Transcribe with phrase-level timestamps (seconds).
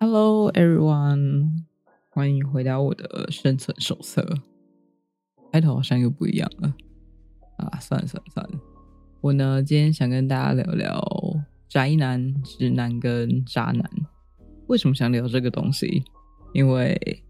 [0.00, 1.64] Hello, everyone！
[2.10, 4.24] 欢迎回到我的生存手册。
[5.50, 6.72] 开头好像又不一样了
[7.56, 7.80] 啊！
[7.80, 8.60] 算了算了算了，
[9.20, 11.02] 我呢今天想跟大家聊聊
[11.68, 13.90] 宅男、直男跟渣男。
[14.68, 16.04] 为什么想聊这个东西？
[16.52, 17.24] 因为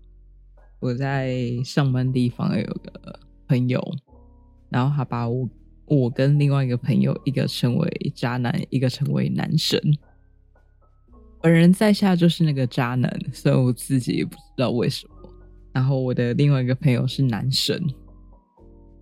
[0.79, 3.83] 我在上班地方有个朋友，
[4.69, 5.49] 然后他把我
[5.87, 9.81] 我跟另外一个朋友，一个称为渣男，一个称为男神。
[11.41, 15.15] 本人在下就是那个渣男，所以我自己也不知道为什么。
[15.73, 17.81] 然后我的另外一个朋友是男神，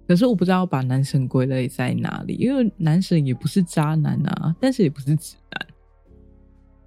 [0.07, 5.67] 可是我不知道把男神归类在哪里，因为男神也不是渣男啊，但是也不是直男，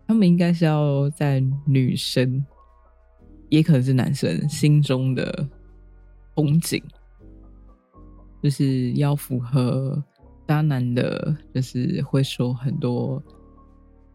[0.08, 2.45] 他们应该是要在女生，
[3.50, 5.47] 也可能是男生心中的
[6.36, 6.80] 风景，
[8.44, 10.03] 就是要符合
[10.47, 13.23] 渣男的，就是会说很多。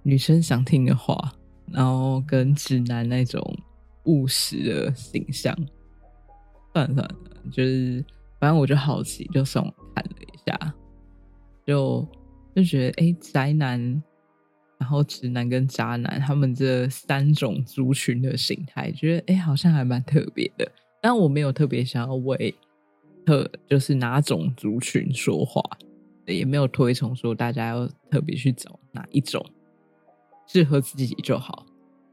[0.06, 1.32] 女生想听的话，
[1.72, 3.42] 然后跟直男那种
[4.04, 5.56] 务实的形象，
[6.74, 7.16] 算了算了，
[7.50, 8.04] 就是
[8.38, 10.74] 反正我就好奇，就上网看了一下，
[11.66, 12.06] 就
[12.54, 13.80] 就觉得哎，宅男，
[14.76, 20.70] 然后直男跟渣男，他们这三种族群的形态，觉得哎，好像还蛮特别的。
[21.00, 22.54] 但我没有特别想要为
[23.24, 25.62] 特就是哪种族群说话，
[26.26, 29.42] 也没有推崇说大家要特别去找哪一种。
[30.46, 31.66] 适合自己就好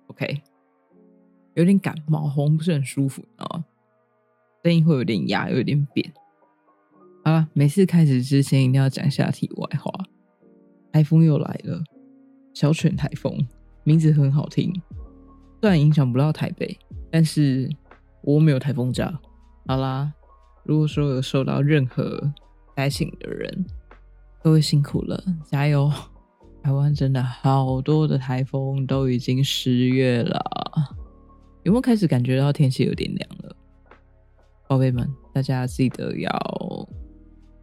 [0.07, 0.41] ，OK。
[1.55, 3.63] 有点感冒，喉咙不是很舒服啊，
[4.63, 6.13] 声音会有点哑，有点扁。
[7.23, 9.91] 啊，每次开始之前一定要讲下题外话。
[10.93, 11.83] 台风又来了，
[12.53, 13.47] 小犬台风，
[13.83, 14.73] 名字很好听。
[15.59, 16.79] 虽然影响不到台北，
[17.11, 17.69] 但是
[18.21, 19.19] 我没有台风假。
[19.67, 20.13] 好啦，
[20.63, 22.33] 如果说有受到任何
[22.75, 23.65] 灾情的人，
[24.41, 25.91] 各位辛苦了，加油！
[26.63, 30.39] 台湾真的好多的台风，都已经十月了，
[31.63, 33.55] 有没有开始感觉到天气有点凉了？
[34.67, 36.29] 宝贝们，大家记得要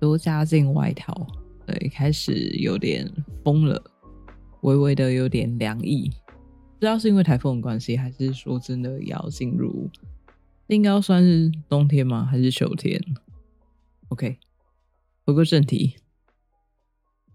[0.00, 1.26] 多加件外套。
[1.64, 3.08] 对，开始有点
[3.44, 3.81] 风了，
[4.62, 9.88] 微微的有点凉意，不知道是因为台风的关系，还是说真的要进入，
[10.66, 12.25] 应该算是冬天吗？
[12.25, 13.00] 还是秋天
[14.08, 14.38] ？OK，
[15.25, 15.94] 回归正题，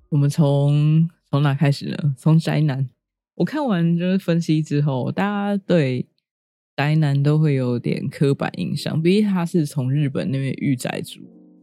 [0.09, 1.09] 我们从。
[1.33, 2.13] 从哪开始呢？
[2.15, 2.87] 从宅男，
[3.33, 6.05] 我看完就是分析之后，大家对
[6.75, 11.21] 宅男都会有点刻板印象，毕竟他是从日本那边御宅族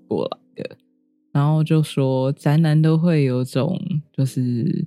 [0.08, 0.76] 过来的，
[1.30, 3.80] 然后就说宅男都会有种
[4.12, 4.84] 就是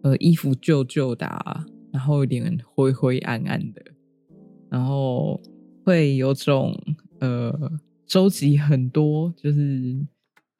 [0.00, 1.26] 呃衣服旧旧的，
[1.92, 3.82] 然后有点灰灰暗暗的，
[4.70, 5.38] 然后
[5.84, 6.74] 会有种
[7.20, 7.70] 呃
[8.06, 10.06] 收集很多就是。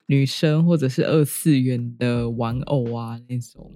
[0.09, 3.71] 女生或者是二次元的玩偶啊那种，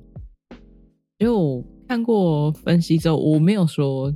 [1.19, 4.15] 因为我看过分析之后，我没有说，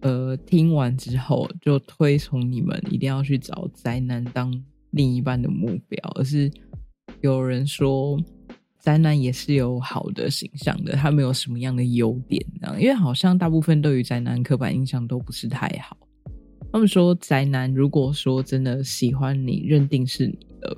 [0.00, 4.52] 呃，听完之后就推崇你们一定要去找宅男当
[4.90, 6.48] 另一半的目标，而是
[7.22, 8.16] 有人说
[8.78, 12.76] 宅男也是有好的形象的，他们有什么样的优点呢？
[12.78, 15.96] 因为好像大部分对于宅男刻板印象都不是太好。
[16.72, 20.76] 他们说宅男如果说真的喜欢你，认定是你的。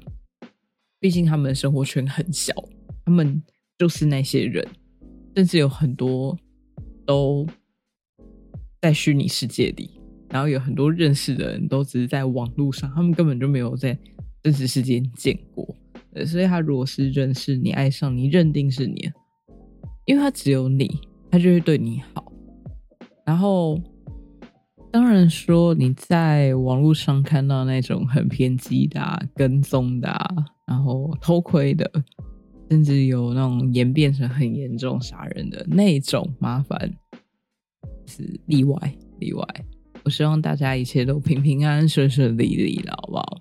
[1.01, 2.55] 毕竟他们的生活圈很小，
[3.07, 3.43] 他们
[3.79, 4.63] 就是那些人，
[5.35, 6.39] 甚至有很多
[7.07, 7.47] 都
[8.83, 9.91] 在虚拟世界里，
[10.29, 13.99] 然后有很多认识的人都只是在网络上，他们根本就没有在
[14.43, 15.75] 真实世界见过。
[16.27, 19.11] 所以，他如果是认识你、爱上你、认定是你，
[20.05, 21.01] 因为他只有你，
[21.31, 22.31] 他就会对你好。
[23.25, 23.81] 然后，
[24.91, 30.11] 当然说你在网络上看到那种很偏激的、跟踪的。
[30.71, 31.91] 然后偷窥的，
[32.71, 36.79] 甚至有那种演变成很严重杀人的那种麻烦，
[38.07, 39.45] 是例外例外。
[40.05, 43.37] 我希望大家一切都平平安安、顺顺利利的，好不好？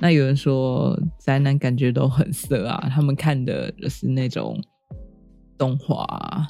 [0.00, 4.58] 那有人说宅男感觉都很色啊，他们看的就是那种
[5.58, 6.46] 动画，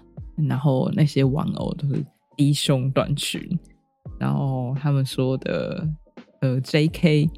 [0.48, 2.04] 然后那些玩偶都是
[2.36, 3.42] 低胸短裙，
[4.20, 5.88] 然后他们说的
[6.40, 7.28] 呃 J.K.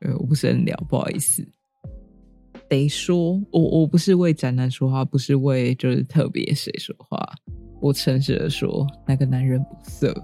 [0.00, 1.42] 呃我不是很了，不好意思。
[2.72, 7.18] 得说，我我不是为宅男说话，不是为就是特别谁说话。
[7.82, 10.14] 我诚实的说，那个男人不色。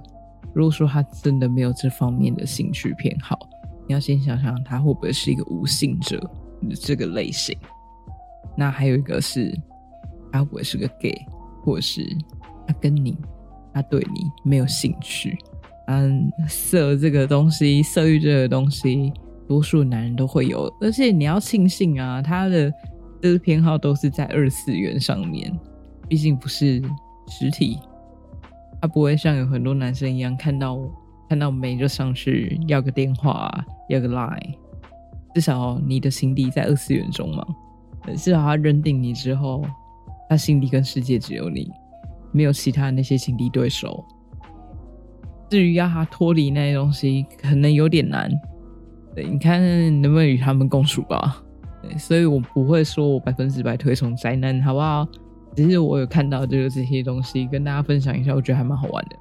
[0.55, 3.39] 如果说他真的没有这方面的兴趣偏好，
[3.87, 6.19] 你要先想想他会不会是一个无性者
[6.81, 7.55] 这个类型。
[8.57, 9.55] 那还有一个是，
[10.33, 11.15] 他会不会是个 gay，
[11.63, 12.03] 或者是
[12.67, 13.15] 他跟你，
[13.75, 15.37] 他对你没有兴趣。
[15.89, 19.13] 嗯，色这个东西，色欲这个东西。
[19.49, 22.71] 多数男人都会有，而且你要庆幸啊，他的
[23.21, 25.51] 这个偏好都是在二次元上面，
[26.07, 26.83] 毕竟不是
[27.27, 27.79] 实体。
[28.81, 30.79] 他不会像有很多男生一样看到
[31.29, 33.53] 看到美就上去要个电话，
[33.89, 34.55] 要个 line。
[35.35, 37.45] 至少你的心底在二次元中嘛，
[38.17, 39.65] 至少他认定你之后，
[40.29, 41.71] 他心底跟世界只有你，
[42.33, 44.05] 没有其他那些情敌对手。
[45.51, 48.31] 至于要他脱离那些东西，可能有点难。
[49.23, 49.61] 你看
[50.03, 51.43] 能不能与他们共处吧？
[51.83, 55.07] 对，所以我不会说我百分之百推崇宅男，好不好？
[55.57, 59.17] 只是我有看到就是这些东西，跟大家分享一下，我觉得还蛮好玩的。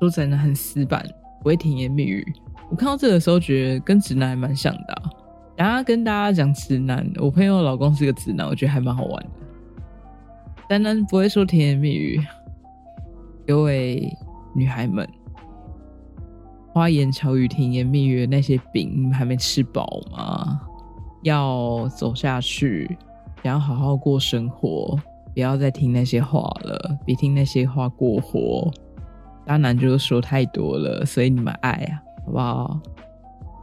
[0.00, 1.02] 说宅男很死板，
[1.40, 2.26] 不会甜言蜜语。
[2.68, 5.02] 我看到这个时候，觉得跟直男还蛮像的。
[5.56, 9.30] 然后跟大家讲直男，我朋友老公是个直男，我觉得还蛮好玩的。
[10.68, 12.20] 宅男不会说甜言蜜语，
[13.46, 14.10] 各位
[14.54, 15.06] 女孩们，
[16.72, 20.60] 花言巧语、甜言蜜语那些饼，你们还没吃饱吗？
[21.22, 22.96] 要走下去，
[23.42, 24.98] 想要好好过生活，
[25.34, 28.70] 不要再听那些话了，别听那些话过活。
[29.46, 32.02] 渣男就是说太多了，所以你们爱啊。
[32.24, 32.80] 好不好？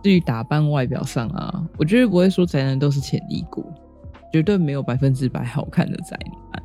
[0.04, 3.66] 至于打扮外表上啊，我绝对不会说宅男都是潜力股，
[4.32, 6.18] 绝对没有百分之百好看的宅
[6.52, 6.64] 男，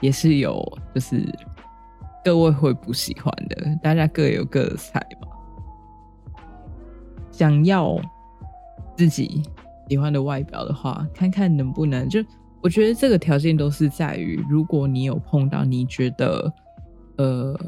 [0.00, 0.60] 也是有，
[0.94, 1.24] 就是
[2.24, 5.28] 各位会不喜欢的，大家各有各的菜嘛。
[7.42, 8.00] 想要
[8.96, 9.42] 自己
[9.88, 12.24] 喜欢的外表的话，看看能不能就，
[12.62, 16.52] 我觉得这个条件都是在于，如果你有碰到你觉得
[17.16, 17.58] 呃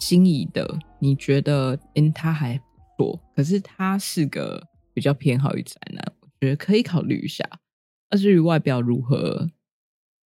[0.00, 2.58] 心仪的，你觉得嗯他还
[2.96, 3.20] 不错。
[3.36, 4.60] 可是他是个
[4.92, 7.48] 比较偏好于宅男，我觉得可以考虑一下。
[8.10, 9.48] 那至于外表如何，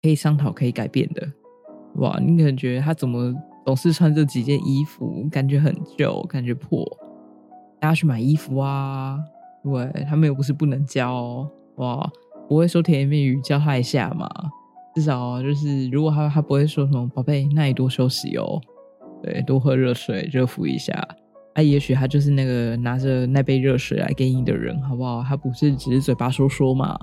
[0.00, 1.30] 可以商讨，可以改变的。
[1.96, 3.34] 哇，你可能觉得他怎么
[3.66, 6.82] 总是穿这几件衣服，感觉很旧，感觉破。
[7.82, 9.18] 大家去买衣服啊，
[9.64, 11.44] 对他们又不是不能教。
[11.78, 12.08] 哇，
[12.48, 14.30] 不会说甜言蜜语教他一下嘛？
[14.94, 18.60] 至少就是如果他他不会说什么宝贝，那你多休息哦，
[19.20, 20.92] 对，多喝热水，热敷一下。
[21.54, 25.20] 啊，也许他就是那个拿着那杯热水来给你的人，好不好？
[25.24, 26.96] 他不是只是嘴巴说说嘛。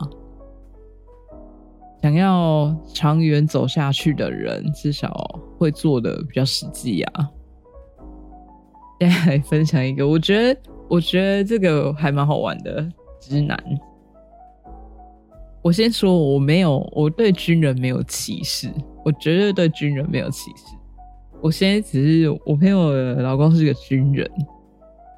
[2.01, 7.29] 想要长远走下去的人，至少会做的比较实际啊。
[8.99, 10.59] 再 来分享一个，我觉得，
[10.89, 12.87] 我觉得这个还蛮好玩的。
[13.21, 13.57] 直男，
[15.61, 18.69] 我先说，我没有，我对军人没有歧视，
[19.03, 20.63] 我绝对对军人没有歧视。
[21.41, 24.29] 我现在只是我朋友的老公是个军人，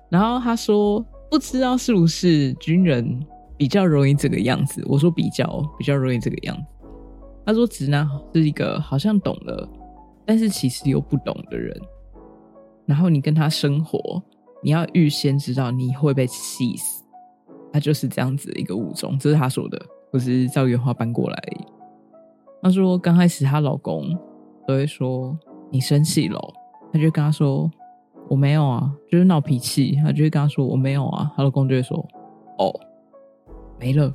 [0.10, 3.20] 然后他说不知道是不是军人
[3.56, 4.84] 比较容易这个样子。
[4.88, 6.64] 我说比较比较容易这个样子。
[7.46, 9.70] 他说直男是一个好像懂了，
[10.26, 11.80] 但是其实又不懂的人。
[12.92, 14.22] 然后你跟他生活，
[14.62, 17.06] 你要预先知道你会被气死。
[17.72, 21.42] 他就是这样子的一个物种，这是他说的，不是照原话搬过来。
[22.62, 24.14] 他说刚开始她老公
[24.68, 25.38] 都会说。
[25.74, 26.38] 你生气了，
[26.92, 27.72] 他就跟他说
[28.28, 31.98] ：“我没有啊，就是闹脾气。”他就会跟他说：“我没有啊。”她老公就会说
[32.60, 32.70] ：“哦，
[33.80, 34.14] 没了。”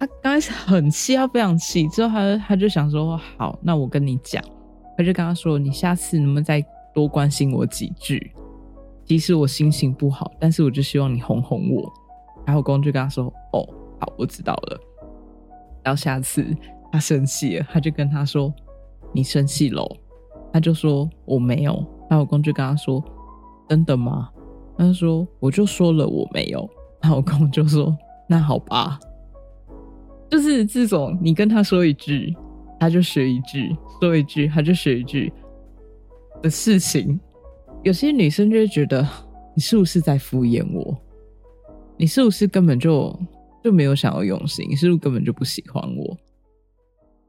[0.00, 1.86] 他刚开始很气，他非常气。
[1.88, 4.42] 之后他他就想说：“好，那我跟你讲。”
[4.96, 6.64] 他就跟他说：“你下次能不能再
[6.94, 8.32] 多关心我几句？
[9.04, 11.92] 即使我心情不好，但是我就希望你哄哄我。”
[12.46, 13.66] 然后公就跟他说：“哦，
[14.00, 14.80] 好，我知道了。”
[15.84, 16.46] 然后下次
[16.90, 18.52] 他生气了，他就跟他说。
[19.14, 19.86] 你生气喽？
[20.50, 21.84] 他就说我没有。
[22.08, 23.04] 她老公就跟他说
[23.68, 24.30] ：“真的吗？”
[24.78, 26.66] 他就说：“我就说了我没有。”
[26.98, 27.94] 她老公就说
[28.26, 28.98] ：“那好吧。”
[30.30, 32.34] 就是这种，你跟他说一句，
[32.80, 35.30] 他就学一句；说一句，他就学一句
[36.42, 37.18] 的事情。
[37.82, 39.06] 有些女生就会觉得，
[39.56, 40.96] 你是不是在敷衍我？
[41.96, 43.16] 你是不是根本就
[43.62, 44.66] 就没有想要用心？
[44.68, 46.18] 你是不是根本就不喜欢我？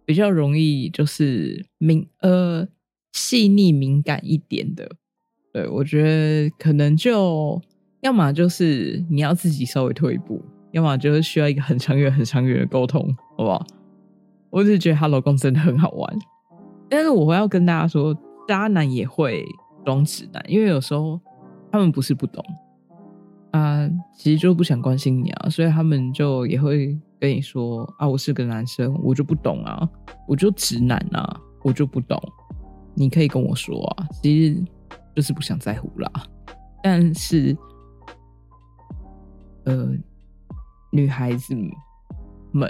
[0.06, 2.68] 比较容易就是敏呃
[3.14, 4.90] 细腻敏感一点的，
[5.54, 7.62] 对我觉得可能就
[8.02, 10.42] 要么就是你要自己稍微退一步，
[10.72, 13.66] 要么就是需要一个很长远、很长远的沟通，好不好？
[14.50, 16.20] 我只是觉得她老公真的很好玩，
[16.90, 18.14] 但是我要跟大家说，
[18.48, 19.46] 渣男也会
[19.86, 21.20] 装直男，因为有时候
[21.72, 22.44] 他们不是不懂
[23.52, 27.00] 啊，其实就不想关心你啊，所以他们就也会。
[27.20, 29.90] 跟你说啊，我是个男生，我就不懂啊，
[30.28, 32.22] 我就直男啊，我就不懂。
[32.96, 34.62] 你可以跟我说啊，其实
[35.16, 36.12] 就是不想在乎啦。
[36.84, 37.58] 但是，
[39.64, 39.90] 呃，
[40.92, 41.56] 女孩子
[42.52, 42.70] 们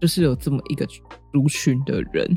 [0.00, 0.84] 就是有这么一个
[1.32, 2.36] 族群的人，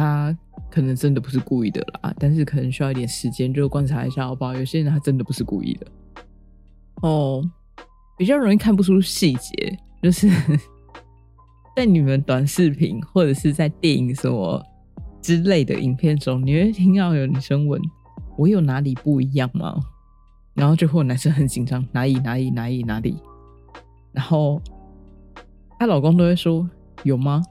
[0.00, 0.36] 他
[0.70, 4.54] 可能真的不是故意的啦，但是可能需要一点时间，就观察一下好不好？
[4.54, 5.86] 有些人他真的不是故意的
[7.02, 7.44] 哦，
[8.16, 10.30] 比较容易看不出细节，就是。
[11.76, 14.62] 在你们短视频或者是在电影什么
[15.22, 17.80] 之类的影片中，你会听到有女生问
[18.36, 19.80] ：“我有哪里不一样吗？”
[20.52, 23.16] 然后就会男生很紧张：“哪里哪里哪里哪里？”
[24.12, 24.60] 然后
[25.78, 26.68] 她老公都会说
[27.04, 27.42] ：“有吗？”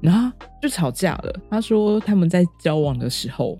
[0.00, 1.40] 然后就吵架了。
[1.50, 3.58] 他说他们在交往的时候，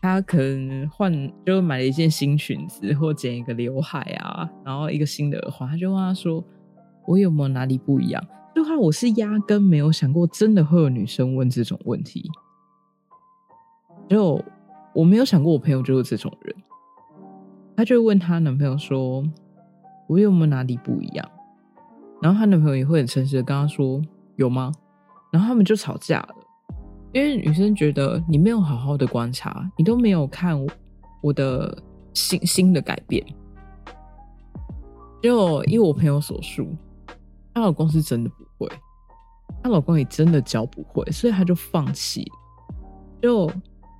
[0.00, 1.12] 他可能换
[1.44, 6.42] 就买了一件新裙子，或剪一个刘海啊，然后一个新的耳环，他就问他说
[7.06, 12.30] ：“我有没有哪里不一样？”就他我是压根没有想过，真的会有女生问这种问题。
[14.08, 14.44] 就
[14.94, 16.54] 我没有想过，我朋友就是这种人。
[17.76, 19.24] 他就问他男朋友说
[20.06, 21.30] ：“我有没有哪里不一样？”
[22.20, 24.02] 然后他男朋友也会很诚实的跟他说
[24.36, 24.70] ：“有吗？”
[25.32, 26.34] 然后他们就吵架了，
[27.12, 30.54] 因为女生觉得你没有好好的观察，你都没有看
[31.22, 33.24] 我的新新的改变。
[35.22, 36.76] 就依我朋友所述，
[37.54, 38.70] 她老公是真的不会，
[39.62, 42.30] 她老公也真的教不会，所以她就放弃。
[43.22, 43.50] 就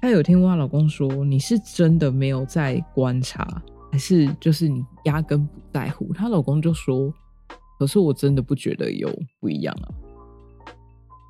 [0.00, 7.14] 她有听过她老公说：“你是真的没有在观察，还是就是你压根不在乎？”她老公就说
[7.78, 9.08] ：“可是我真的不觉得有
[9.40, 9.88] 不一样啊。”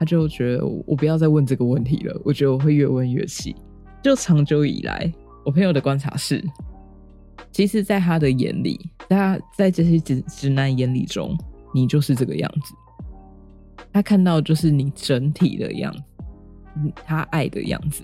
[0.02, 3.54] 他就觉得我不要再问这个问题了，我觉得我会越问越气。
[4.02, 5.08] 就长久以来，
[5.44, 6.44] 我朋友的观察是，
[7.52, 11.38] 其实，在他的眼里，他在这些直直男眼里中，
[11.72, 12.74] 你就是这个样子。
[13.92, 18.02] 他看到就是你整体的样子，他爱的样子。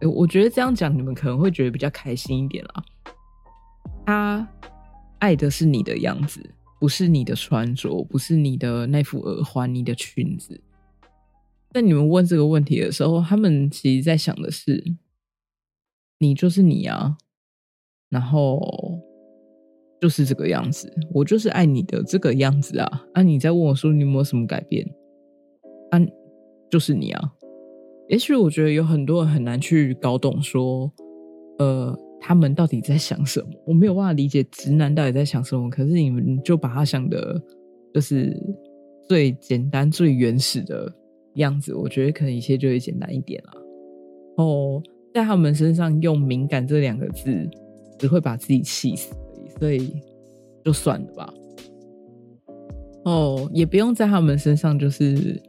[0.00, 2.84] 我觉得这样讲，你们可能会觉得比较开心一点啦。
[4.06, 4.48] 他
[5.18, 6.40] 爱的是你的样子，
[6.80, 10.58] 不是你的穿着，不是你的那副耳环、你的裙子。
[11.72, 14.82] 在你们问这个问题的时候，他们其实在想的是，
[16.18, 17.16] 你就是你啊，
[18.08, 18.98] 然后
[20.00, 23.04] 就是这个样子，我就是爱你的这个样子啊。
[23.12, 24.88] 啊，你在问我说你有没有什么改变？
[25.90, 26.00] 啊，
[26.70, 27.32] 就是你啊。
[28.08, 30.90] 也许我觉得有很多人很难去搞懂，说，
[31.58, 33.48] 呃，他们到底在想什么？
[33.66, 35.68] 我没有办法理解直男到底在想什么。
[35.68, 37.38] 可是你们就把他想的，
[37.92, 38.34] 就是
[39.06, 40.90] 最简单、最原始的。
[41.38, 43.52] 样子，我觉得可能一切就会简单一点了。
[44.36, 44.80] 哦，
[45.12, 47.48] 在他们身上用“敏感”这两个字，
[47.98, 50.00] 只会把自己气死而已，所以
[50.64, 51.34] 就算了吧。
[53.04, 55.40] 哦，也不用在他们身上就是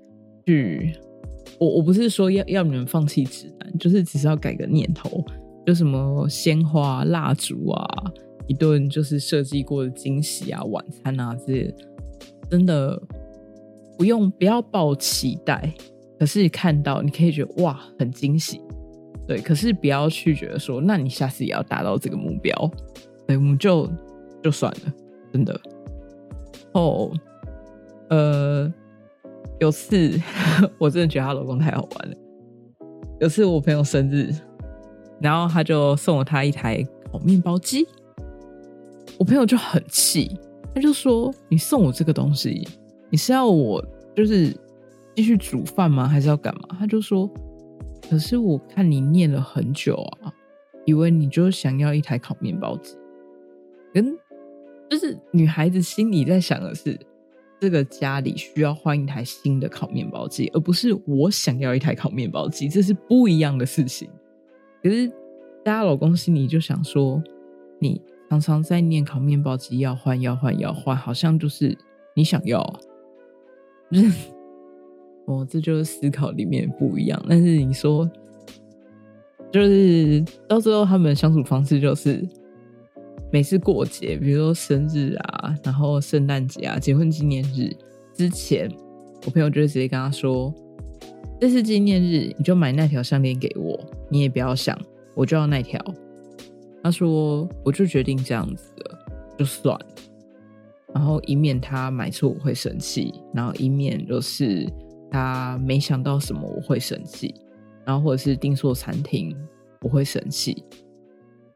[0.46, 0.96] 去，
[1.60, 5.24] 我我不是说要要你们放弃直男，就是只是要改个念头，
[5.65, 7.86] 就什么鲜花、蜡烛啊，
[8.48, 11.75] 一顿就是设计过的惊喜啊，晚餐啊这些，
[12.50, 13.00] 真的。
[14.00, 15.74] 不用，不要抱期待，
[16.18, 18.62] 可是看到你可以觉得哇，很惊喜，
[19.27, 19.41] 对。
[19.41, 22.53] 可是不要去觉得说，那你下次也要达到这个目标，
[23.27, 23.89] 对，我们就
[24.41, 24.94] 就算了，
[25.34, 25.60] 真的。
[26.72, 27.12] 哦，
[28.10, 28.74] 呃，
[29.60, 30.18] 有次
[30.79, 32.15] 我真的觉得她老公太好玩了。
[33.20, 34.34] 有次我朋友生日，
[35.20, 37.86] 然后他就送了他一台烤面包机，
[39.18, 40.39] 我朋友就很气，
[40.74, 42.65] 他就说：“你送我这个东西。”
[43.10, 43.84] 你是要我
[44.16, 44.56] 就是
[45.16, 46.08] 继续煮饭吗？
[46.08, 46.78] 还是要干嘛？
[46.80, 47.30] 他就说
[48.10, 50.34] ：“可是我看你念了很久啊，
[50.86, 52.96] 以为你就想要一台烤面包机。
[53.94, 54.16] 跟
[54.89, 56.98] 就是女孩子心里在想的是，
[57.60, 64.10] 这个家里需要换一台新的烤面包机，而不是我想要一台烤面包机，这是不一样的事情。
[64.82, 65.08] 可是
[65.63, 67.22] 大家老公心里就想说，
[67.80, 71.78] 你常常在念烤面包机要换要换要换，好像就是
[72.16, 72.63] 你想要。”
[73.91, 74.12] 是
[75.27, 77.24] 哦，这就是思考里面不一样。
[77.29, 78.10] 但是你说，
[79.51, 82.27] 就是到最后他们相处方式就是，
[83.31, 87.72] 每次过节，比如说生日啊，然后圣诞节啊，结婚纪念日
[88.13, 88.72] 之前，
[89.25, 90.53] 我朋友就会直接跟他说
[91.39, 93.79] ：“这是纪念日，你就买那条项链给我，
[94.10, 94.75] 你也不要想，
[95.13, 95.79] 我就要那条。”
[96.81, 98.98] 他说：“我就决定这样子了，
[99.38, 99.86] 就算了。”
[100.93, 104.67] 然后一面他买错我会生气，然后一面就是
[105.12, 107.34] 他没想到什么我会生气，
[107.86, 109.36] 然后或者是订错餐厅
[109.81, 110.63] 我会生气，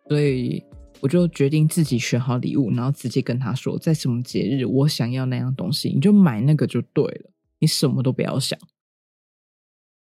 [0.07, 0.63] 所以
[1.01, 8.57] 我就决定自己选好礼物，然后直接跟他说，在什么节日我想要那样东西，你就买那个就对了，你什么都不要想，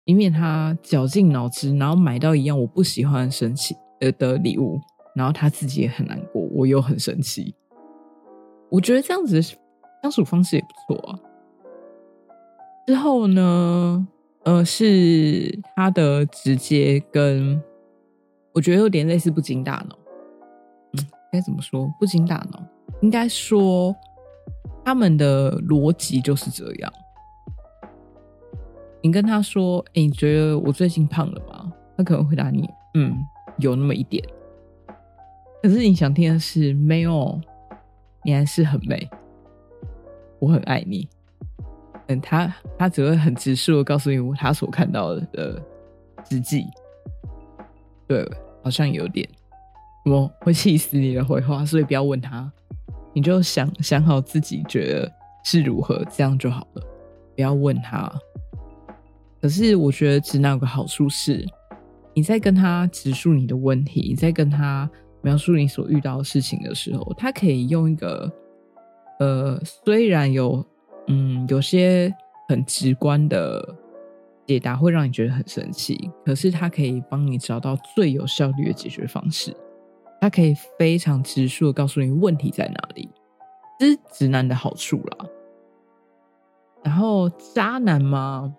[0.06, 4.80] 以免他绞尽脑汁，然后买到一样我不喜欢生气呃的礼物，
[5.16, 7.54] 然后他自己也很难过，我又很生气。
[8.72, 11.20] 我觉得这样子的相处方式也不错啊。
[12.88, 14.08] 之后呢，
[14.44, 17.62] 呃，是他的直接跟
[18.54, 19.98] 我觉得有点类似不经大脑。
[20.94, 21.88] 嗯，该怎么说？
[22.00, 22.64] 不经大脑，
[23.02, 23.96] 应该说
[24.84, 26.92] 他们的逻辑就是这样。
[29.04, 33.16] 你跟他说：“哎，你觉得我最近胖了吗？”他可能回答你：“嗯，
[33.58, 34.24] 有那么一点。”
[35.62, 37.40] 可是你想听的是：“没有，
[38.24, 39.10] 你还是很美，
[40.40, 41.08] 我很爱你。”
[42.08, 45.62] 嗯，他他只会很直述的告诉你他所看到的
[46.30, 46.66] 实际。
[48.08, 48.30] 对，
[48.64, 49.28] 好像有点，
[50.06, 52.52] 我会气死你的回话，所以不要问他，
[53.14, 55.10] 你就想想好自己觉得
[55.46, 56.84] 是如何，这样就好了，
[57.36, 58.12] 不要问他。
[59.42, 61.46] 可是我觉得直男有个好处是，
[62.14, 64.90] 你在跟他直述你的问题，你在跟他
[65.22, 68.32] 描述你所遇到的事情的时候，他可以用一个，
[69.20, 70.66] 呃，虽然有，
[71.08, 72.14] 嗯，有些
[72.48, 73.76] 很直观的
[74.48, 79.56] 解答会让你觉得很生气，可是他可以帮你找到最有效率的解决方式。
[80.20, 83.10] 他可以非常直述的告诉你问题在哪里，
[83.80, 85.26] 这是直男的好处啦。
[86.84, 88.56] 然后渣男吗？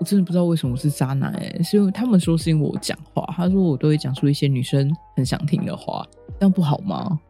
[0.00, 6.06] 我真的不知道为什么是渣男哎，是因为他们说是因为我讲话，他说我都会讲出一些女生很想听的话，
[6.38, 7.20] 这样不好吗？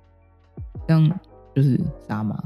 [0.87, 1.21] 这样
[1.53, 2.41] 就是渣吗？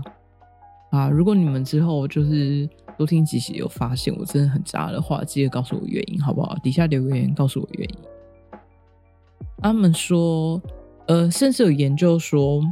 [0.92, 1.10] 啊！
[1.10, 2.66] 如果你们之后就是
[2.96, 6.56] 多听几集，有发现我真的很渣的话，记得告诉我原因好不好？
[6.62, 7.96] 底下留言告诉我原因。
[9.58, 10.58] 他们说，
[11.06, 12.62] 呃，甚至有研究说，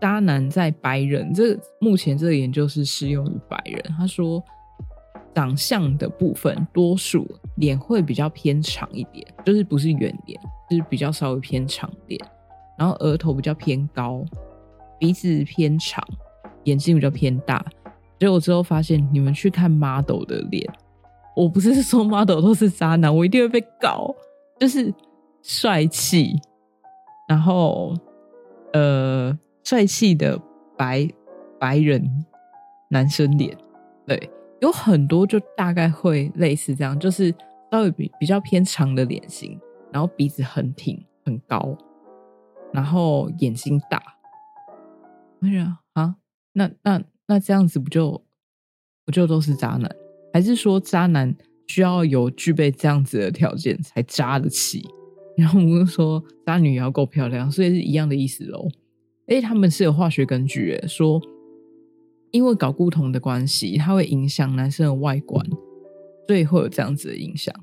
[0.00, 3.80] 渣男在白人，这目前这个研究是适用于白人。
[3.96, 4.42] 他说。
[5.38, 7.24] 长相的部分，多数
[7.58, 12.20] 脸会比较偏长一点，就是不是圆脸，就是比较稍微偏长点。
[12.76, 14.24] 然后额头比较偏高，
[14.98, 16.04] 鼻子偏长，
[16.64, 17.64] 眼睛比较偏大。
[18.18, 20.68] 结果之后发现，你们去看 model 的脸，
[21.36, 24.12] 我不是说 model 都是渣男，我一定会被搞。
[24.58, 24.92] 就是
[25.40, 26.34] 帅气，
[27.28, 27.94] 然后
[28.72, 30.36] 呃，帅气的
[30.76, 31.08] 白
[31.60, 32.26] 白人
[32.90, 33.56] 男生脸，
[34.04, 34.28] 对。
[34.60, 37.32] 有很多就大概会类似这样，就是
[37.70, 39.58] 稍微比比较偏长的脸型，
[39.92, 41.76] 然后鼻子很挺很高，
[42.72, 44.02] 然后眼睛大。
[45.40, 46.16] 我想啊，
[46.54, 48.20] 那那那这样子不就
[49.04, 49.88] 不就都是渣男？
[50.32, 51.32] 还是说渣男
[51.68, 54.84] 需要有具备这样子的条件才渣得起？
[55.38, 58.68] 然后我们说渣女也要够漂亮，所以是一样的意思喽。
[59.28, 61.22] 哎，他们是有化学根据诶，说。
[62.30, 65.44] 因为睾固酮的关系，它会影响男生的外观，
[66.26, 67.54] 所以会有这样子的影响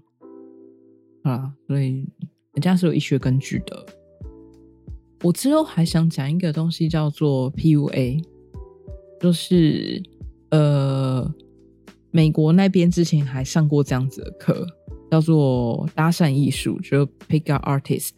[1.21, 1.53] 啊。
[1.67, 2.07] 所以
[2.53, 3.85] 人家是有医学根据的。
[5.21, 8.23] 我之后还想讲一个东西，叫做 PUA，
[9.19, 10.01] 就是
[10.49, 11.31] 呃，
[12.09, 14.65] 美国那边之前还上过这样子的课，
[15.11, 18.13] 叫做搭讪艺术，就 Pick Up Artist。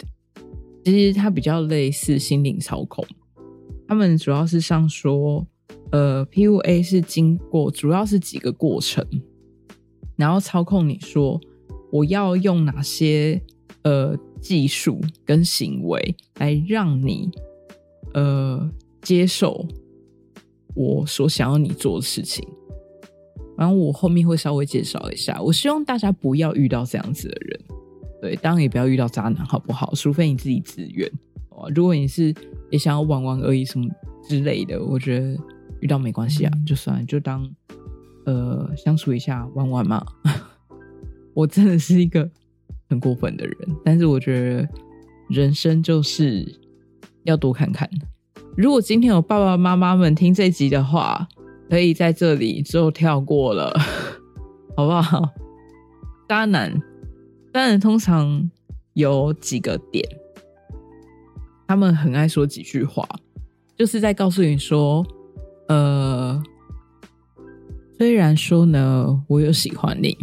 [0.86, 3.05] 其实它比较类似心灵操控，
[3.86, 5.45] 他们主要是上说。
[5.91, 9.06] 呃，PUA 是经过主要是几个过程，
[10.17, 11.39] 然后操控你说
[11.91, 13.41] 我要用哪些
[13.84, 17.30] 呃技术跟行为来让你
[18.13, 18.69] 呃
[19.01, 19.65] 接受
[20.75, 22.45] 我所想要你做的事情。
[23.58, 27.60] 然后我后面会稍微介绍一下，我希望大家不要遇到这样子的人，
[28.21, 29.93] 对，当然也不要遇到渣男，好不好？
[29.95, 31.10] 除非你自己自愿。
[31.73, 32.36] 如果你是
[32.69, 33.88] 也想要玩玩而已什么
[34.27, 35.38] 之类的，我觉得。
[35.88, 37.50] 遇到没关系啊，就算就当
[38.26, 40.06] 呃相处一下玩玩嘛。
[41.34, 42.30] 我真的是一个
[42.89, 44.67] 很过分的人，但是我觉得
[45.30, 46.45] 人生就是
[47.23, 47.89] 要多看看。
[48.58, 51.26] 如果今天有爸爸妈妈们听这集的话，
[51.69, 53.73] 可以在这里就跳过了，
[54.76, 55.30] 好不好？
[56.28, 56.73] 渣男，
[57.54, 58.52] 渣男通常
[58.91, 60.06] 有几个点，
[61.65, 63.08] 他们很爱说几句话，
[63.78, 65.08] 就是在告诉你说。
[65.67, 66.41] 呃，
[67.97, 70.17] 虽然说呢，我有喜欢你，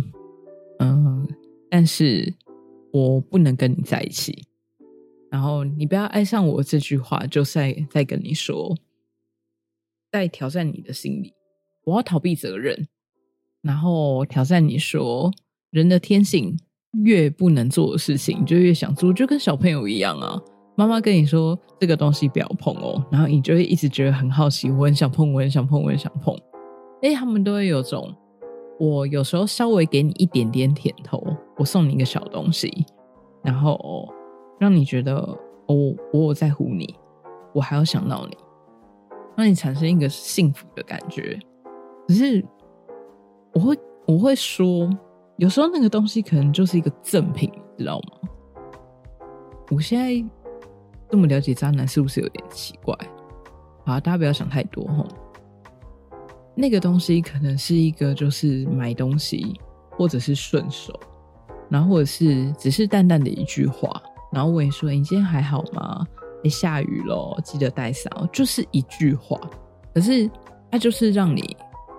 [0.79, 1.29] 嗯，
[1.71, 2.33] 但是
[2.93, 4.45] 我不能跟你在一起。
[5.31, 8.77] 然后你不要爱上我这句话，就在在跟你说，
[10.13, 11.35] 在挑战你的心理，
[11.85, 12.87] 我要逃避责任，
[13.61, 15.33] 然后挑战你说，
[15.71, 16.57] 人的天性
[17.05, 20.41] 越不能做的事情，就越想做，就跟小朋友一样啊。
[20.77, 26.37] 妈妈跟你说这个东西不要碰哦，然后你就会一直觉得很好奇，我很想碰，我很想碰，我很想碰。
[27.01, 28.13] 哎，他们都会有种，
[28.81, 31.23] 我有时候稍微给你一点点甜头，
[31.59, 32.85] 我送你一个小东西，
[33.43, 34.09] 然后
[34.59, 35.17] 让你觉得
[35.69, 36.93] 我我有在乎你，
[37.55, 38.37] 我还要想到你，
[39.37, 41.39] 让你产生一个幸福的感觉。
[42.09, 42.45] 可是
[43.53, 44.91] 我会我会说，
[45.37, 48.29] 有时候那个东西可能就是一个赠品，知道吗？
[49.71, 50.29] 我现在。
[51.15, 52.93] 这么了解渣男是不是有点奇怪？
[53.87, 55.07] 好，大家不要想太多哈。
[56.57, 59.55] 那个东西可能是一个，就是买东西，
[59.93, 60.93] 或者是顺手，
[61.71, 66.05] 然后或者是只是淡淡的一句话，然后我也说：“你今天还好吗？
[66.43, 69.41] 哎，下雨了，记得带伞。”就是一句话，
[69.95, 70.29] 可是
[70.69, 71.57] 它就是让你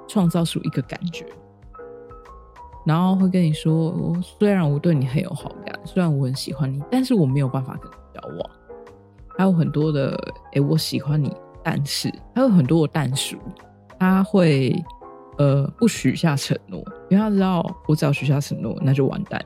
[0.10, 1.26] 创造出一个感觉，
[2.86, 8.50] 然后会跟你说：“我虽然我对你很有好感，虽然我很喜欢你，但是我没有办法跟你交往。”
[9.38, 10.18] 还有很多的
[10.54, 13.38] “哎，我喜欢你，但是”还有很多的但书，
[14.00, 14.76] 他会。
[15.38, 19.38] 呃，不许下承诺，因为他知道我只要许下承诺，那就完蛋。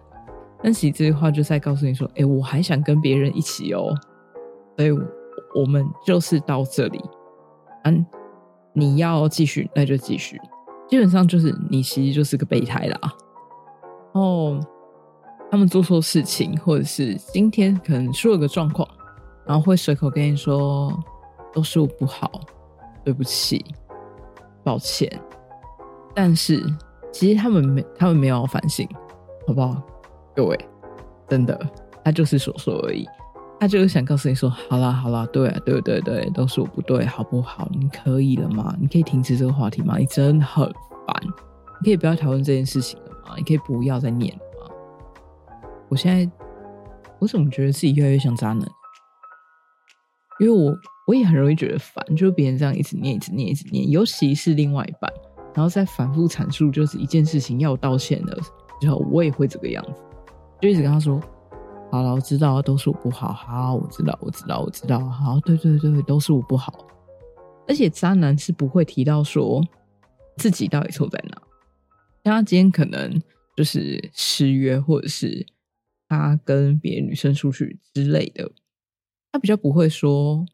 [0.62, 3.92] 但其实这句话就在告诉你说：“哎，我还想跟别人一起哦，
[4.78, 4.92] 所以
[5.56, 7.02] 我们就是到这里。
[7.86, 8.06] 嗯，
[8.72, 10.40] 你要继续，那就继续。
[10.88, 13.00] 基本上就是你其实就是个备胎啦。
[14.14, 14.60] 然后
[15.50, 18.88] 他们做错事情，或者是今天可能出了个状况，
[19.50, 20.94] 然后会随口跟你说：
[21.52, 22.30] 都是我不好，
[23.04, 23.66] 对不起，
[24.64, 25.12] 抱歉。”
[26.14, 26.64] 但是，
[27.12, 28.88] 其实他们没，他们没有反省，
[29.48, 29.82] 好不好？
[30.36, 30.56] 各位，
[31.28, 31.60] 真的，
[32.04, 33.08] 他就是说说而已，
[33.60, 37.68] 他就是想告诉你说，好啦，好啦，对，对，对，对，都是我不对，好不好？
[37.72, 38.76] 你可以了吗？
[38.80, 39.98] 你可以停止这个话题吗？
[39.98, 40.64] 你真的很
[41.08, 43.34] 烦，你可以不要讨论这件事情了吗？
[43.36, 44.72] 你可以不要再念了吗？
[45.90, 46.32] 我现在，
[47.18, 48.64] 我怎么觉得自己越来越像渣男？
[50.40, 50.76] 因为我
[51.08, 55.12] 我也很容易觉得烦，就是别人这样一直念，一直念，一直念，尤其是另外一半。
[55.56, 58.38] 然后再反复阐述，就是一件事情要道歉的
[58.80, 60.02] 之后，我也会这个样子，
[60.62, 61.20] 就一直跟他说
[61.92, 66.88] ：“好了，我知道都是我不好，好，我知道，我知道，我知道，好，对对对，都是我不好。”
[67.68, 69.62] 而且渣男是不会提到说
[70.38, 71.42] 自己到底错在哪，
[72.24, 73.22] 像他今天可能
[73.58, 75.46] 就是失约，或者是
[76.08, 78.50] 他跟别的女生出去之类的，
[79.32, 80.46] 他比较不会说。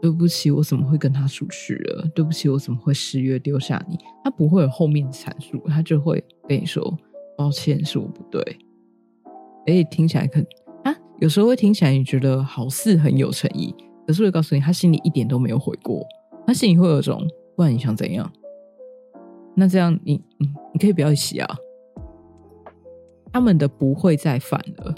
[0.00, 2.04] 对不起，我怎么会跟他出去了？
[2.12, 3.96] 对不起，我怎么会失约丢下你？
[4.24, 6.82] 他不会有后面阐述，他就会跟你说
[7.38, 8.42] ：“抱歉，是我不对。”
[9.66, 10.40] 哎，听起来可
[10.82, 13.72] 啊，有时候会听起来你觉得好似很有诚意，
[14.04, 16.04] 可是我告诉你，他心里一点都没有悔过，
[16.48, 18.28] 他心里会有种不然你想怎样？
[19.54, 21.56] 那这样你嗯，你可以不要洗啊。
[23.32, 24.92] 他们的不会再犯了，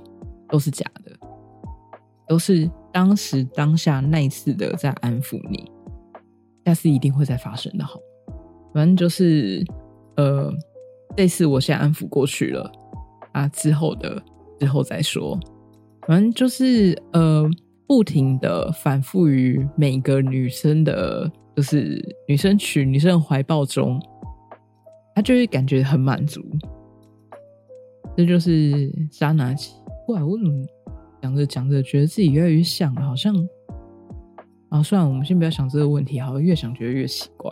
[0.48, 1.12] 都是假的，
[2.26, 2.70] 都是。
[2.94, 5.68] 当时当下那一次的在安抚你，
[6.64, 7.84] 下次一定会再发生的。
[7.84, 7.98] 好，
[8.72, 9.64] 反正就是
[10.16, 10.48] 呃，
[11.16, 12.70] 这次我现在安抚过去了
[13.32, 14.22] 啊，之后的
[14.60, 15.36] 之后再说。
[16.06, 17.44] 反正就是呃，
[17.88, 24.00] 不停的反复于每个女生的，就是女生群、女生的怀抱中，
[25.16, 26.40] 她就会感觉很满足。
[28.16, 29.74] 这就是渣男奇
[30.06, 30.64] 怪，我怎么？
[31.24, 33.34] 讲着讲着，觉得自己越来越像，好像
[34.68, 37.50] 啊，算了，我们先不要想这个问题，好像越想觉得越奇怪。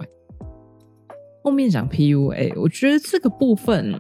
[1.43, 3.99] 后面讲 PUA，我觉得这个部分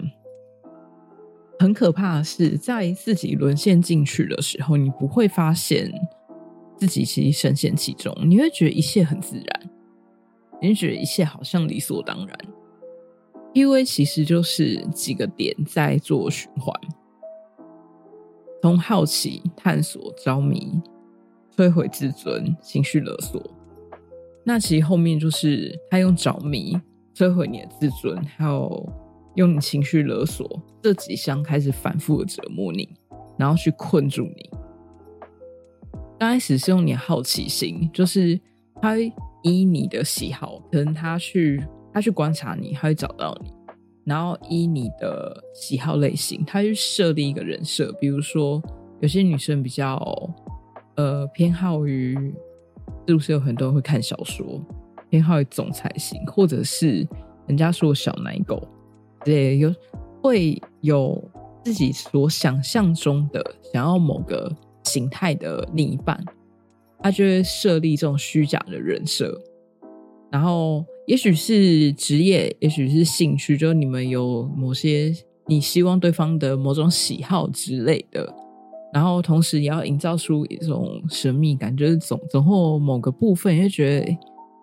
[1.58, 5.90] 很可怕的是，在自己沦陷进去的时候，你不会发现
[6.76, 9.70] 自己其实深陷其中，你会觉得一切很自然，
[10.60, 12.38] 你会觉得一切好像理所当然。
[13.54, 16.78] PUA 其实就是几个点在做循环。
[18.62, 20.80] 从好奇、探索、着迷、
[21.56, 23.42] 摧毁自尊、情绪勒索，
[24.44, 26.80] 那其实后面就是他用着迷
[27.12, 28.88] 摧毁你的自尊，还有
[29.34, 32.88] 用你情绪勒索这几项开始反复的折磨你，
[33.36, 34.50] 然后去困住你。
[36.20, 38.40] 刚开始是用你的好奇心，就是
[38.80, 38.96] 他
[39.42, 41.60] 依你的喜好，可能他去
[41.92, 43.52] 他去观察你，他会找到你。
[44.04, 48.60] 然后依你的喜好类型，他去设立一个人设，比如说
[49.00, 49.96] 有些女生比较
[50.96, 52.16] 呃偏好于，
[53.06, 54.60] 是不是有很多人会看小说，
[55.08, 57.06] 偏好于总裁型，或者是
[57.46, 58.66] 人家说小奶狗，
[59.24, 59.72] 对，有
[60.20, 61.22] 会有
[61.64, 64.50] 自己所想象中的想要某个
[64.82, 66.20] 形态的另一半，
[67.00, 69.40] 他就会设立这种虚假的人设，
[70.30, 70.84] 然后。
[71.06, 75.12] 也许是职业，也许是兴趣，就你们有某些
[75.46, 78.32] 你希望对方的某种喜好之类的，
[78.92, 84.16] 然后同时也要营造出一种神秘感，就是总总或某个部分，也觉得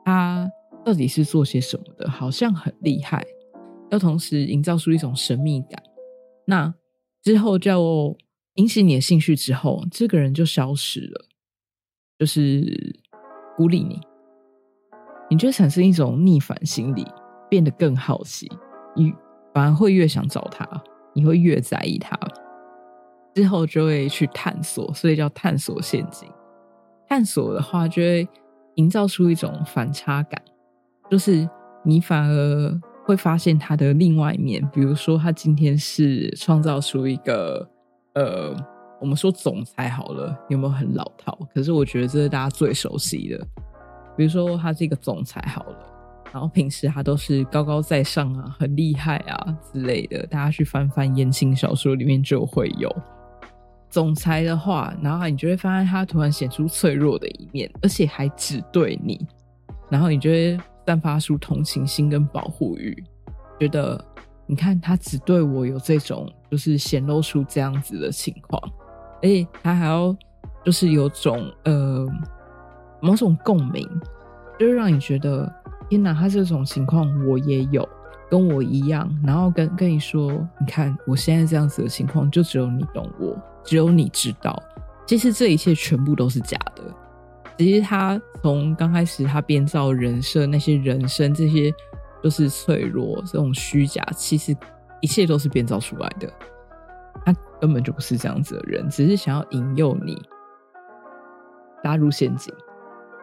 [0.05, 0.49] 他
[0.85, 3.25] 到底是做些什么的，好像很厉害，
[3.91, 5.83] 要同时营造出一种神秘感。
[6.45, 6.73] 那
[7.21, 8.17] 之后就
[8.55, 11.25] 引起你的兴趣之后，这个人就消失了，
[12.17, 13.01] 就是
[13.57, 13.99] 孤立你。
[15.29, 17.05] 你就产生一种逆反心理，
[17.49, 18.51] 变得更好奇，
[18.95, 19.13] 你
[19.53, 20.67] 反而会越想找他，
[21.13, 22.17] 你会越在意他，
[23.35, 26.27] 之后就会去探索，所以叫探索陷阱。
[27.07, 28.27] 探索的话，就会
[28.75, 30.41] 营造出一种反差感，
[31.09, 31.47] 就是
[31.83, 37.67] 你反而会发现他的另外一面，比如说他今天是创造出一个
[38.13, 38.55] 呃，
[38.99, 41.37] 我们说总裁好了，有没有很老套？
[41.53, 43.47] 可是我觉得这是大家最熟悉的。
[44.19, 45.77] 比如说他是一个总裁好了，
[46.33, 50.27] 然后平时他都是高高在上啊，很厉害啊之类的。
[50.27, 52.93] 大家去翻翻言情小说里面就会有
[53.89, 59.25] 总裁的话，然后你就会发现他突然显出脆弱的一面，而且还只对你，
[59.89, 60.59] 然后你就会。
[60.87, 63.03] 散发出同情心跟保护欲，
[63.59, 64.03] 觉得
[64.47, 68.59] 你看他只对我有这种，就是显露出这样子的情况，
[69.21, 70.17] 而且他还要
[70.65, 72.07] 就是有种呃
[73.01, 73.87] 某种共鸣，
[74.57, 75.51] 就是让你觉得
[75.89, 77.87] 天哪，他这种情况我也有，
[78.29, 84.61] 跟我一样，然后跟跟你说，你看我现在这样子的情况，就只有你懂我，只有你知道，
[85.05, 86.83] 其实这一切全部都是假的。
[87.57, 91.73] 其实他从刚开始，他编造人设，那些人生，这些
[92.21, 94.55] 都是脆弱，这种虚假，其实
[95.01, 96.31] 一切都是编造出来的。
[97.25, 100.21] 他根本就不是这样子的人，只是想要引诱你
[101.83, 102.53] 拉入陷阱。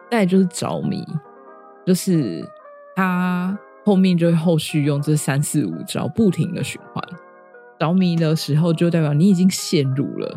[0.09, 1.05] 再就是着迷，
[1.85, 2.47] 就是
[2.95, 7.03] 他后面就会后续用这三四五招不停的循环。
[7.79, 10.35] 着迷的时候，就代表你已经陷入了，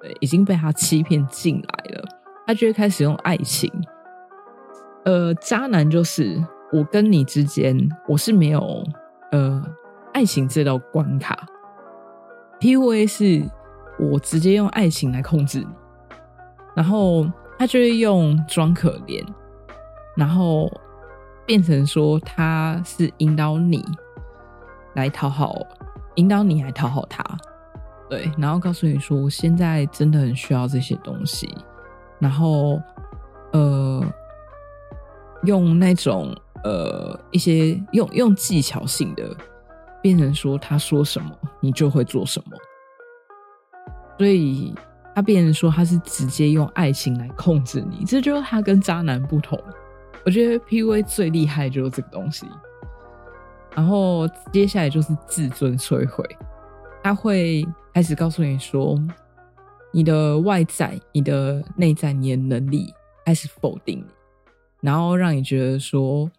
[0.00, 2.04] 对，已经被他欺骗进来了。
[2.46, 3.70] 他就会开始用爱情，
[5.04, 7.76] 呃，渣男就是我跟你之间，
[8.08, 8.84] 我是没有
[9.32, 9.64] 呃
[10.12, 11.46] 爱情这道关卡。
[12.60, 13.44] PUA 是
[13.98, 15.66] 我直接用爱情来控制你，
[16.74, 17.26] 然后
[17.58, 19.24] 他就会用装可怜，
[20.16, 20.70] 然后
[21.44, 23.84] 变成说他是引导你
[24.94, 25.56] 来讨好，
[26.16, 27.24] 引导你来讨好他，
[28.08, 31.48] 对，然后告诉你说我现在真的很需要这些东西。
[32.18, 32.80] 然后，
[33.52, 34.02] 呃，
[35.42, 39.36] 用那种呃一些用用技巧性的，
[40.00, 42.56] 变成说他说什么你就会做什么，
[44.16, 44.74] 所以
[45.16, 49.58] 他变成说他是直接用爱情来控制你，这就是他跟渣男不同。
[50.26, 52.46] 我觉得 PUA 最厉害就是这个东西。
[53.74, 56.22] 然后接下来就是自尊摧毁，
[57.02, 58.96] 他会开始告诉你说。
[59.92, 62.92] 你的外在、你的内在、你的能力
[63.24, 64.04] 开始否定你，
[64.82, 66.30] 然后让你觉得说，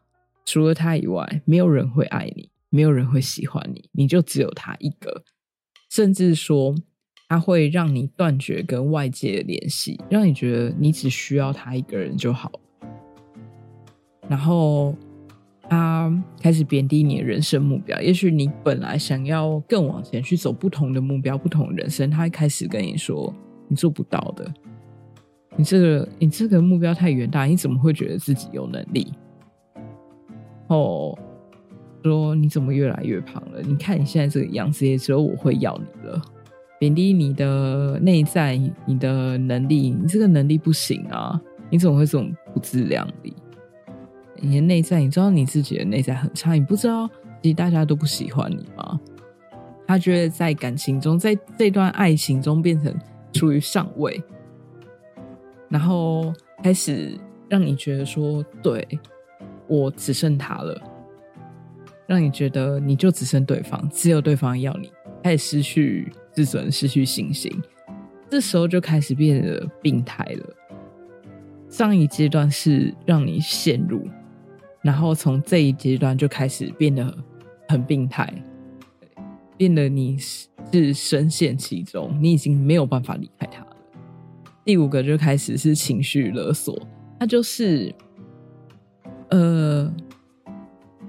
[0.46, 5.24] 除了他以外，没有人会爱你，没有人会喜欢你，你就只有他一个。
[5.90, 6.76] 甚至说，
[7.28, 12.52] 他会让你断绝跟外界的联系，让你觉得你只需要他一个人就好。
[14.28, 14.96] 然后，
[15.70, 18.00] 他开始贬低你的人生目标。
[18.02, 23.34] 也许你本来想要更往前去走不同的目标、不同人生，他会开始跟你说。
[23.70, 24.50] 你做不到的，
[25.58, 29.12] 你这个你这个目标太远大，你怎么会觉得自己有能力？
[30.68, 31.14] 哦，
[32.02, 33.62] 说你怎么越来越胖了？
[33.62, 36.22] 你看你现在这个样子，也只有我会要你了。
[36.80, 41.40] 贬低你的内在，你的能力，你这个能力不行啊！
[41.70, 43.34] 你怎么会这种不自量力？
[44.36, 47.10] 你的内在，你知道你自己的内在很差，你不知道
[47.42, 49.00] 其实大家都不喜欢你吗？
[49.88, 52.94] 他觉得在感情中，在这段爱情中变成。
[53.34, 54.20] 处于上位，
[55.70, 57.16] 然后开始
[57.48, 58.88] 让你觉得说，对
[59.68, 60.82] 我只剩他了，
[62.08, 67.52] 让你觉得你就只剩对方，只有对方要你，开始失去自尊，失去信心，
[68.30, 70.56] 这时候就开始变得病态了。
[71.68, 74.08] 上一阶段是让你陷入，
[74.84, 77.12] 然后从这一阶段就开始变得
[77.68, 78.32] 很病态。
[79.58, 83.76] 变得你是深陷其中，你已经没有办法离开他了。
[84.64, 86.80] 第五个就开始是情绪勒索，
[87.20, 87.92] 他就是
[89.32, 89.92] 呃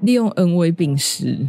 [0.00, 1.46] 利用恩威并施，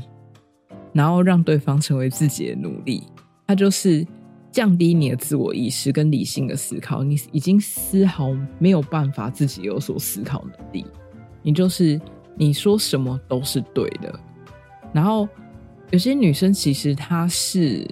[0.91, 3.05] 然后让对方成为自己的奴隶。
[3.49, 4.05] 他就是
[4.51, 10.85] 降低你的自我意识跟理性的思考，你已经丝毫没有办法自己有所思考能力。
[11.41, 11.99] 你就是
[12.35, 14.19] 你说什么都是对的，
[14.93, 15.27] 然后。
[15.91, 17.83] 有些女生其实她是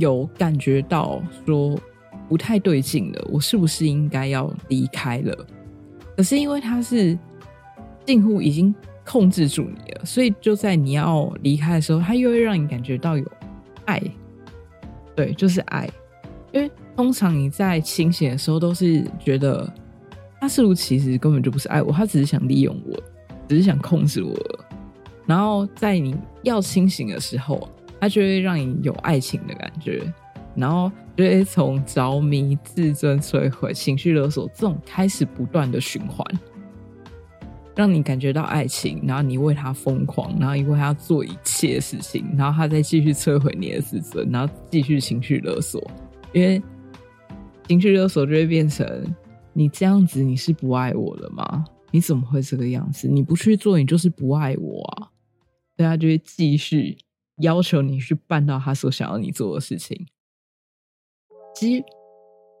[0.00, 1.78] 有感觉到说
[2.28, 5.46] 不太对劲了，我是不是应该要离开了？
[6.16, 7.16] 可是因为她是
[8.04, 8.74] 近乎已经
[9.06, 13.24] 控制住你了，所以就在你要离开的时候，她又会让你感觉到有
[13.84, 14.02] 爱，
[15.14, 15.88] 对，就是爱。
[16.52, 19.68] 因为通常你在清醒的时候都是觉得
[20.40, 22.96] 他是不是其实根本就不是爱我，他只是想利用我，
[23.48, 24.36] 只是想控制我。
[25.26, 27.68] 然后在你要清醒的时候，
[28.00, 30.02] 他就会让你有爱情的感觉，
[30.54, 36.24] 然后就会从着迷、自尊摧毁、情绪勒索这种开始不断的循环。
[37.76, 45.82] 让你感觉到爱情，然后你为他疯狂，然后你为他做一切事情，然后他再继续摧毁你的自尊，然后继续情绪勒索，
[46.32, 46.62] 因为
[47.66, 48.86] 情绪勒索就会变成
[49.52, 51.64] 你这样子，你是不爱我了吗？
[51.90, 53.06] 你怎么会这个样子？
[53.08, 55.10] 你不去做，你就是不爱我啊！
[55.76, 56.96] 所以他就会继续
[57.38, 60.06] 要求你去办到他所想要你做的事情。
[61.54, 61.84] 其实，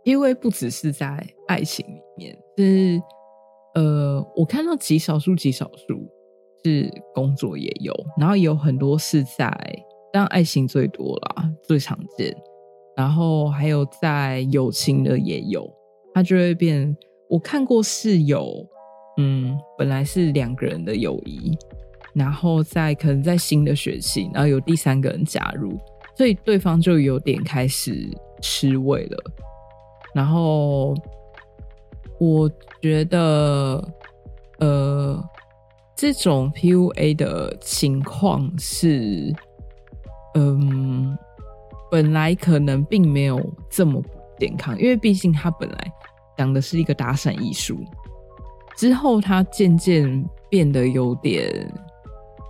[0.04, 3.02] 因为不只是在爱情里面，是
[3.74, 6.08] 呃，我看到极少数、极少数
[6.64, 9.50] 是工作也有，然后有很多是在，
[10.12, 12.34] 当然爱情最多啦，最常见。
[12.96, 15.68] 然后还有在友情的也有，
[16.14, 16.96] 他就会变。
[17.28, 18.64] 我看过是有，
[19.16, 21.58] 嗯，本来是两个人的友谊，
[22.12, 25.76] 然后在可能在新的学期，然后有第三个人加入，
[26.16, 28.08] 所以对方就有点开始
[28.40, 29.24] 吃味了。
[30.14, 30.94] 然后
[32.24, 33.86] 我觉得，
[34.58, 35.24] 呃，
[35.96, 39.34] 这种 PUA 的情况是，
[40.34, 41.16] 嗯。
[41.90, 44.02] 本来可能并没有这么
[44.40, 45.92] 健康，因为毕竟他本来
[46.36, 47.78] 讲的是一个打伞艺术，
[48.76, 51.72] 之后他渐渐变得有点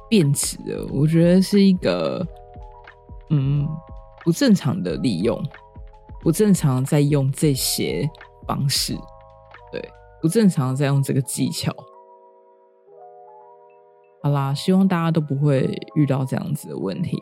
[0.08, 0.86] 变质了。
[0.90, 2.26] 我觉得是一个
[3.28, 3.68] 嗯
[4.24, 5.38] 不正常的利用，
[6.22, 8.08] 不正常在用这些
[8.46, 8.96] 方式，
[10.24, 11.70] 不正常的在用这个技巧。
[14.22, 17.18] 好啦，希望大家都不会遇到这样子的问题。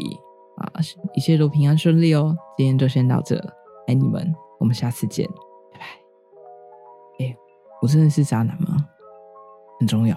[0.56, 0.70] 啊，
[1.16, 2.36] 一切都平安顺利哦！
[2.56, 3.36] 今天就先到这，
[3.88, 5.28] 爱你们，我们下次见，
[5.72, 5.84] 拜拜。
[7.24, 7.36] 哎，
[7.80, 8.76] 我真的是渣男吗？
[9.80, 10.16] 很重要。